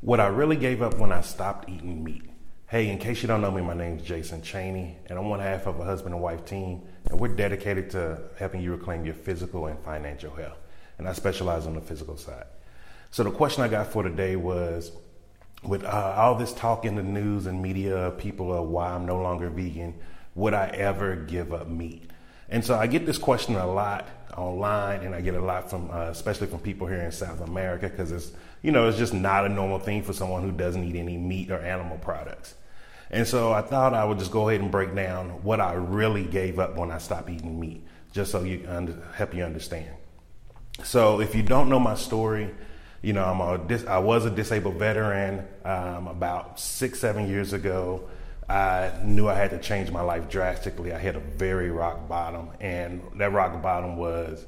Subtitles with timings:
[0.00, 2.22] What I really gave up when I stopped eating meat.
[2.68, 5.40] Hey, in case you don't know me, my name is Jason Cheney, and I'm one
[5.40, 9.16] half of a husband and wife team, and we're dedicated to helping you reclaim your
[9.16, 10.58] physical and financial health.
[10.98, 12.46] And I specialize on the physical side.
[13.10, 14.92] So the question I got for today was,
[15.64, 19.20] with uh, all this talk in the news and media, people of why I'm no
[19.20, 19.94] longer vegan,
[20.36, 22.08] would I ever give up meat?
[22.48, 25.90] And so I get this question a lot online, and I get a lot from,
[25.90, 29.44] uh, especially from people here in South America, because it's, you know, it's just not
[29.44, 32.54] a normal thing for someone who doesn't eat any meat or animal products.
[33.10, 36.24] And so I thought I would just go ahead and break down what I really
[36.24, 39.90] gave up when I stopped eating meat, just so you under, help you understand.
[40.84, 42.54] So if you don't know my story,
[43.02, 48.08] you know, I'm a, I was a disabled veteran um, about six, seven years ago.
[48.48, 50.92] I knew I had to change my life drastically.
[50.92, 54.44] I hit a very rock bottom, and that rock bottom was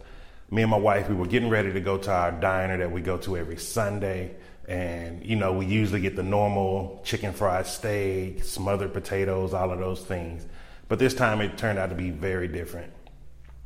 [0.50, 1.09] me and my wife.
[1.09, 4.36] We were getting ready to go to our diner that we go to every Sunday,
[4.66, 9.78] and you know we usually get the normal chicken fried steak, smothered potatoes, all of
[9.78, 10.46] those things.
[10.88, 12.93] But this time it turned out to be very different.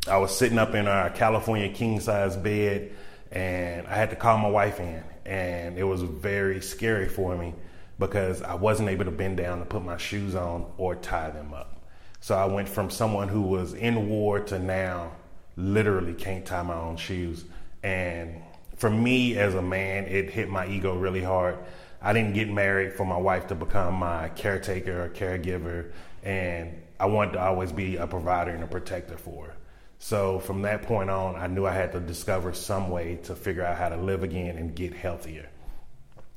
[0.09, 2.93] I was sitting up in our California king size bed,
[3.31, 7.55] and I had to call my wife in, and it was very scary for me
[7.99, 11.55] because I wasn't able to bend down to put my shoes on or tie them
[11.55, 11.81] up.
[12.21, 15.13] So I went from someone who was in war to now
[15.57, 17.45] literally can't tie my own shoes.
[17.83, 18.43] And
[18.77, 21.59] for me as a man, it hit my ego really hard.
[22.01, 27.07] I didn't get married for my wife to become my caretaker or caregiver, and I
[27.07, 29.55] wanted to always be a provider and a protector for her.
[29.99, 33.65] So from that point on, I knew I had to discover some way to figure
[33.65, 35.49] out how to live again and get healthier.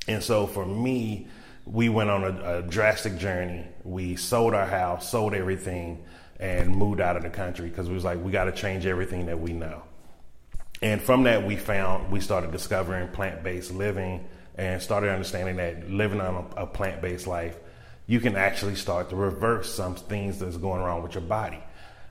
[0.08, 1.28] And so for me,
[1.72, 3.66] we went on a, a, drastic journey.
[3.84, 6.04] We sold our house, sold everything,
[6.40, 9.26] and moved out of the country because we was like, we got to change everything
[9.26, 9.84] that we know.
[10.82, 16.22] And from that, we found we started discovering plant-based living and started understanding that living
[16.22, 17.58] on a, a plant-based life,
[18.06, 21.62] you can actually start to reverse some things that's going wrong with your body.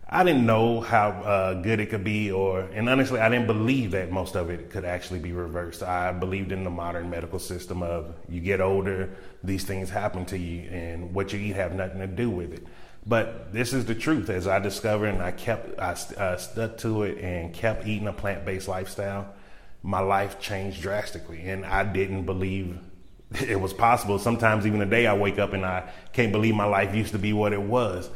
[0.09, 3.91] I didn't know how uh, good it could be, or and honestly, I didn't believe
[3.91, 5.83] that most of it could actually be reversed.
[5.83, 9.11] I believed in the modern medical system of you get older,
[9.43, 12.65] these things happen to you, and what you eat have nothing to do with it.
[13.05, 14.31] But this is the truth.
[14.31, 18.13] As I discovered, and I kept, I uh, stuck to it, and kept eating a
[18.13, 19.35] plant-based lifestyle.
[19.83, 22.79] My life changed drastically, and I didn't believe
[23.45, 24.21] it was possible.
[24.21, 27.33] Sometimes even today, I wake up and I can't believe my life used to be
[27.33, 28.09] what it was.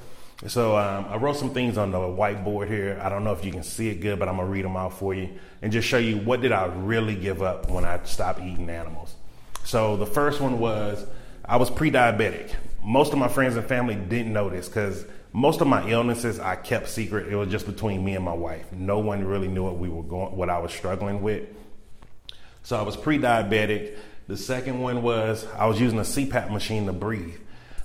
[0.46, 2.98] So um, I wrote some things on the whiteboard here.
[3.02, 4.94] I don't know if you can see it good, but I'm gonna read them out
[4.94, 5.28] for you
[5.60, 9.14] and just show you what did I really give up when I stopped eating animals.
[9.64, 11.04] So the first one was
[11.44, 12.54] I was pre-diabetic.
[12.82, 16.56] Most of my friends and family didn't know this because most of my illnesses I
[16.56, 17.28] kept secret.
[17.30, 18.72] It was just between me and my wife.
[18.72, 21.48] No one really knew what we were going, what I was struggling with.
[22.62, 23.96] So I was pre-diabetic.
[24.26, 27.36] The second one was I was using a CPAP machine to breathe.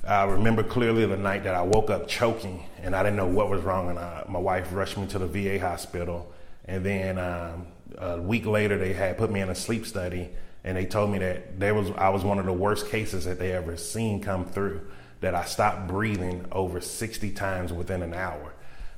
[0.05, 3.49] I remember clearly the night that I woke up choking and I didn't know what
[3.49, 3.89] was wrong.
[3.89, 6.31] And I, my wife rushed me to the VA hospital.
[6.65, 7.67] And then um,
[7.97, 10.29] a week later, they had put me in a sleep study
[10.63, 13.39] and they told me that there was I was one of the worst cases that
[13.39, 14.81] they ever seen come through.
[15.21, 18.53] That I stopped breathing over 60 times within an hour.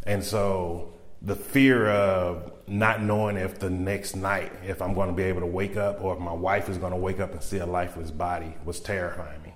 [0.06, 5.16] And so the fear of not knowing if the next night, if I'm going to
[5.16, 7.41] be able to wake up or if my wife is going to wake up and
[7.41, 9.53] see a lifeless body was terrifying me.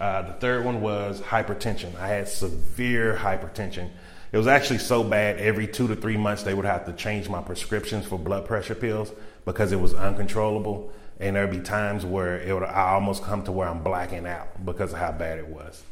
[0.00, 1.94] Uh, the third one was hypertension.
[1.96, 3.90] I had severe hypertension.
[4.32, 7.28] It was actually so bad, every two to three months, they would have to change
[7.28, 9.12] my prescriptions for blood pressure pills
[9.44, 10.90] because it was uncontrollable.
[11.18, 14.64] And there'd be times where it would, I almost come to where I'm blacking out
[14.64, 15.82] because of how bad it was.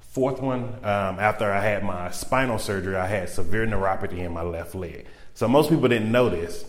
[0.00, 4.42] Fourth one, um, after I had my spinal surgery, I had severe neuropathy in my
[4.42, 5.04] left leg.
[5.34, 6.64] So most people didn't know this.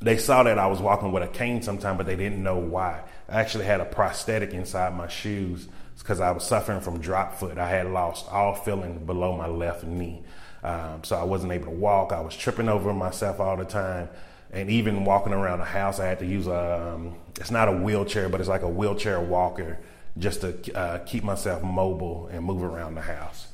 [0.00, 3.02] They saw that I was walking with a cane sometime, but they didn't know why.
[3.28, 5.68] I actually had a prosthetic inside my shoes
[5.98, 7.58] because I was suffering from drop foot.
[7.58, 10.22] I had lost all feeling below my left knee.
[10.62, 12.12] Um, so I wasn't able to walk.
[12.12, 14.08] I was tripping over myself all the time.
[14.52, 17.72] And even walking around the house, I had to use a, um, it's not a
[17.72, 19.78] wheelchair, but it's like a wheelchair walker
[20.18, 23.48] just to uh, keep myself mobile and move around the house.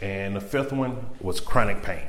[0.00, 2.08] And the fifth one was chronic pain.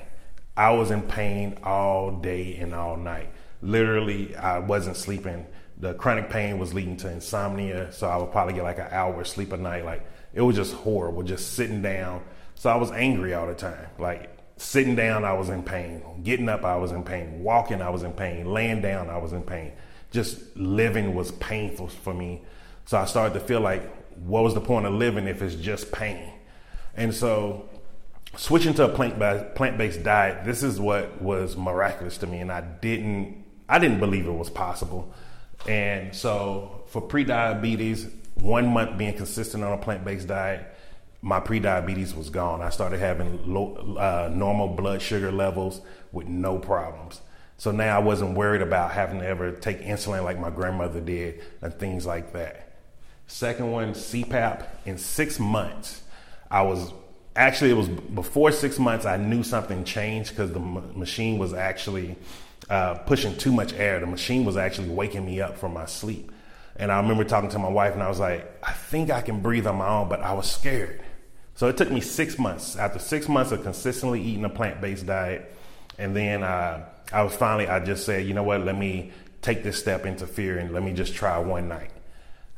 [0.57, 3.29] I was in pain all day and all night.
[3.63, 5.47] Literally, I wasn't sleeping
[5.83, 7.91] the chronic pain was leading to insomnia.
[7.91, 9.85] So I would probably get like an hour sleep a night.
[9.85, 12.23] Like it was just horrible, just sitting down.
[12.55, 13.87] So I was angry all the time.
[13.99, 16.01] Like sitting down, I was in pain.
[16.23, 17.43] Getting up, I was in pain.
[17.43, 18.51] Walking, I was in pain.
[18.51, 19.73] Laying down, I was in pain.
[20.11, 22.43] Just living was painful for me.
[22.85, 23.83] So I started to feel like,
[24.17, 26.31] what was the point of living if it's just pain?
[26.95, 27.67] And so
[28.37, 29.17] switching to a plant
[29.55, 32.39] plant-based diet, this is what was miraculous to me.
[32.39, 35.13] And I didn't, I didn't believe it was possible
[35.67, 40.67] And so for pre-diabetes, one month being consistent on a plant-based diet,
[41.21, 42.61] my pre-diabetes was gone.
[42.61, 45.81] I started having low, uh, normal blood sugar levels
[46.11, 47.21] with no problems.
[47.57, 51.41] So now I wasn't worried about having to ever take insulin like my grandmother did
[51.61, 52.77] and things like that.
[53.27, 54.65] Second one, CPAP.
[54.85, 56.03] In six months,
[56.51, 56.93] I was
[57.35, 59.05] actually it was before six months.
[59.05, 62.17] I knew something changed because the m- machine was actually
[62.69, 63.99] uh, pushing too much air.
[63.99, 66.31] The machine was actually waking me up from my sleep.
[66.75, 69.41] And I remember talking to my wife, and I was like, I think I can
[69.41, 71.01] breathe on my own, but I was scared.
[71.55, 72.75] So it took me six months.
[72.75, 75.53] After six months of consistently eating a plant based diet,
[75.99, 79.11] and then uh, I was finally, I just said, you know what, let me
[79.41, 81.91] take this step into fear and let me just try one night.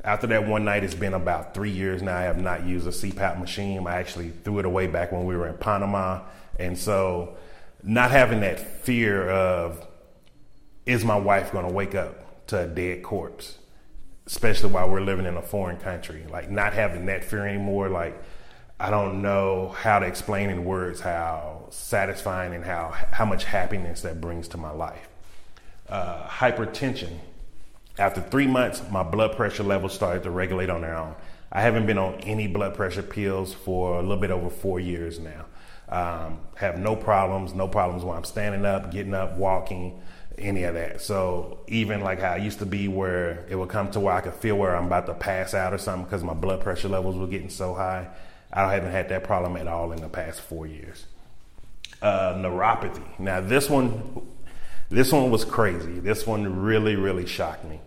[0.03, 2.15] After that one night, it's been about three years now.
[2.15, 3.85] I have not used a CPAP machine.
[3.87, 6.21] I actually threw it away back when we were in Panama.
[6.59, 7.35] And so,
[7.83, 9.85] not having that fear of,
[10.85, 13.57] is my wife going to wake up to a dead corpse?
[14.27, 16.25] Especially while we're living in a foreign country.
[16.29, 17.89] Like, not having that fear anymore.
[17.89, 18.19] Like,
[18.79, 24.01] I don't know how to explain in words how satisfying and how how much happiness
[24.01, 25.07] that brings to my life.
[25.87, 27.19] Uh, hypertension.
[27.97, 31.15] After three months, my blood pressure levels started to regulate on their own.
[31.51, 35.19] I haven't been on any blood pressure pills for a little bit over four years
[35.19, 35.45] now.
[35.87, 40.01] Um, have no problems, no problems when I'm standing up, getting up, walking,
[40.37, 41.01] any of that.
[41.01, 44.21] So even like how I used to be, where it would come to where I
[44.21, 47.15] could feel where I'm about to pass out or something because my blood pressure levels
[47.15, 48.07] were getting so high.
[48.51, 51.05] I haven't had that problem at all in the past four years.
[52.01, 53.03] Uh, neuropathy.
[53.19, 54.27] Now this one,
[54.89, 55.99] this one was crazy.
[55.99, 57.79] This one really, really shocked me.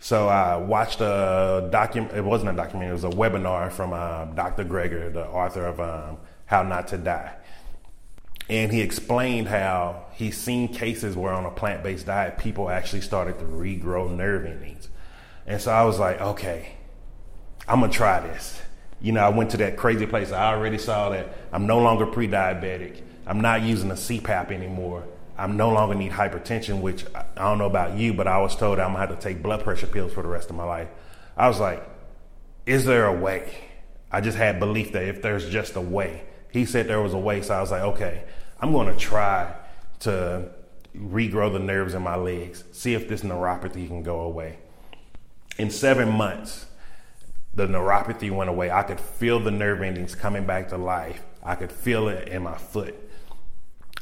[0.00, 2.14] So I watched a document.
[2.14, 2.90] It wasn't a documentary.
[2.90, 4.64] It was a webinar from uh, Dr.
[4.64, 6.16] Greger, the author of um,
[6.46, 7.34] How Not to Die,
[8.50, 13.38] and he explained how he's seen cases where on a plant-based diet, people actually started
[13.38, 14.88] to regrow nerve endings.
[15.46, 16.72] And so I was like, okay,
[17.66, 18.60] I'm gonna try this
[19.00, 20.30] you know, I went to that crazy place.
[20.30, 23.02] I already saw that I'm no longer pre-diabetic.
[23.26, 25.04] I'm not using a CPAP anymore.
[25.38, 28.78] I'm no longer need hypertension, which I don't know about you, but I was told
[28.78, 30.88] I'm gonna have to take blood pressure pills for the rest of my life.
[31.36, 31.82] I was like,
[32.66, 33.54] is there a way?
[34.12, 36.24] I just had belief that if there's just a way.
[36.52, 38.24] He said there was a way, so I was like, okay,
[38.60, 39.54] I'm gonna try
[40.00, 40.50] to
[40.96, 44.58] regrow the nerves in my legs, see if this neuropathy can go away.
[45.58, 46.66] In seven months,
[47.54, 48.70] the neuropathy went away.
[48.70, 51.22] I could feel the nerve endings coming back to life.
[51.42, 52.94] I could feel it in my foot.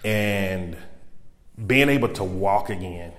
[0.05, 0.77] And
[1.67, 3.13] being able to walk again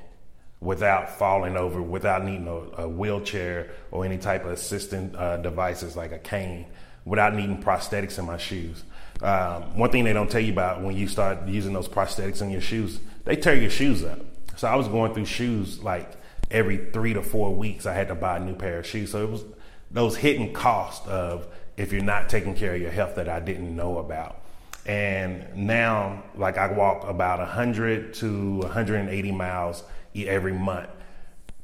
[0.62, 5.96] without falling over, without needing a, a wheelchair or any type of assistant uh, devices
[5.96, 6.66] like a cane,
[7.06, 8.84] without needing prosthetics in my shoes.
[9.22, 12.50] Um, one thing they don't tell you about when you start using those prosthetics in
[12.50, 14.20] your shoes, they tear your shoes up.
[14.56, 16.12] So I was going through shoes like
[16.52, 17.86] every three to four weeks.
[17.86, 19.12] I had to buy a new pair of shoes.
[19.12, 19.44] So it was
[19.92, 23.76] those hidden costs of if you're not taking care of your health that I didn't
[23.76, 24.42] know about.
[24.86, 29.84] And now, like I walk about 100 to 180 miles
[30.16, 30.90] every month,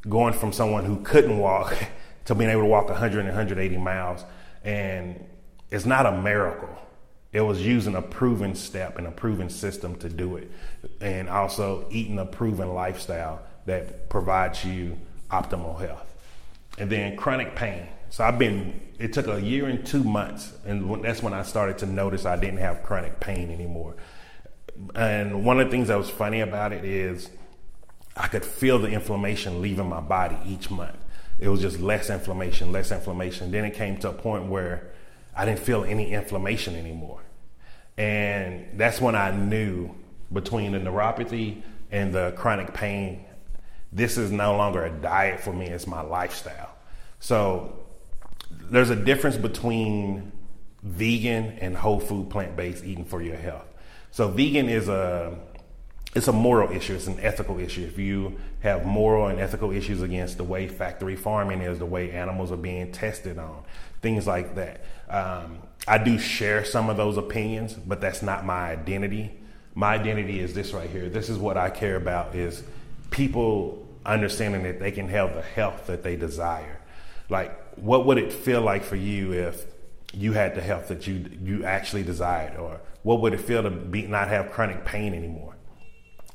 [0.07, 1.75] going from someone who couldn't walk
[2.25, 4.23] to being able to walk 100 and 180 miles.
[4.63, 5.25] And
[5.71, 6.69] it's not a miracle.
[7.35, 10.49] It was using a proven step and a proven system to do it.
[11.01, 14.97] And also eating a proven lifestyle that provides you
[15.29, 16.07] optimal health.
[16.77, 17.89] And then chronic pain.
[18.09, 21.77] So I've been, it took a year and two months, and that's when I started
[21.79, 23.97] to notice I didn't have chronic pain anymore.
[24.95, 27.29] And one of the things that was funny about it is
[28.15, 30.95] I could feel the inflammation leaving my body each month.
[31.39, 33.51] It was just less inflammation, less inflammation.
[33.51, 34.93] Then it came to a point where
[35.35, 37.21] I didn't feel any inflammation anymore.
[37.97, 39.91] And that's when I knew
[40.31, 41.61] between the neuropathy
[41.91, 43.25] and the chronic pain,
[43.91, 46.75] this is no longer a diet for me, it's my lifestyle.
[47.19, 47.85] So
[48.49, 50.31] there's a difference between
[50.83, 53.65] vegan and whole food plant based eating for your health.
[54.11, 55.37] So vegan is a
[56.15, 56.95] it's a moral issue.
[56.95, 57.83] It's an ethical issue.
[57.83, 62.11] If you have moral and ethical issues against the way factory farming is, the way
[62.11, 63.63] animals are being tested on,
[64.01, 64.85] things like that.
[65.09, 69.31] Um, I do share some of those opinions, but that's not my identity.
[69.75, 71.09] My identity is this right here.
[71.09, 72.63] This is what I care about: is
[73.11, 76.79] people understanding that they can have the health that they desire.
[77.29, 79.65] Like what would it feel like for you if
[80.13, 83.69] you had the health that you you actually desired, or what would it feel to
[83.69, 85.55] be not have chronic pain anymore?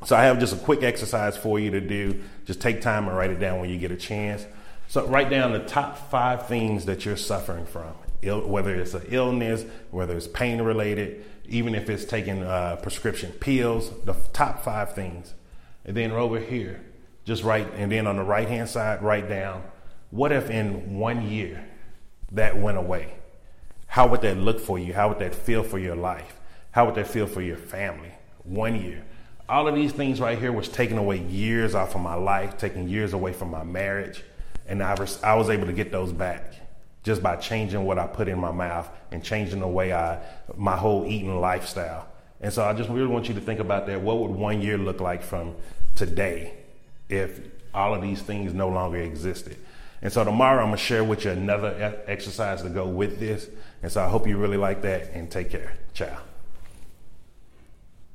[0.04, 2.22] So I have just a quick exercise for you to do.
[2.46, 4.46] Just take time and write it down when you get a chance.
[4.88, 9.04] So write down the top five things that you're suffering from, Ill, whether it's an
[9.08, 13.90] illness, whether it's pain related, even if it's taking uh, prescription pills.
[14.04, 15.34] The top five things,
[15.84, 16.80] and then over here,
[17.24, 19.62] Just write, and then on the right hand side, write down
[20.10, 21.64] what if in one year
[22.32, 23.14] that went away?
[23.86, 24.92] How would that look for you?
[24.94, 26.40] How would that feel for your life?
[26.72, 28.12] How would that feel for your family?
[28.44, 29.04] One year.
[29.48, 32.88] All of these things right here was taking away years off of my life, taking
[32.88, 34.22] years away from my marriage.
[34.66, 36.54] And I was, I was able to get those back
[37.02, 40.18] just by changing what I put in my mouth and changing the way I,
[40.56, 42.06] my whole eating lifestyle.
[42.40, 44.00] And so I just really want you to think about that.
[44.00, 45.54] What would one year look like from
[45.94, 46.54] today
[47.08, 47.40] if
[47.72, 49.56] all of these things no longer existed?
[50.02, 53.48] And so tomorrow I'm going to share with you another exercise to go with this.
[53.82, 55.74] And so I hope you really like that and take care.
[55.92, 56.29] Ciao.